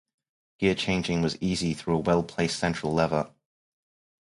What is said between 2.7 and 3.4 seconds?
lever.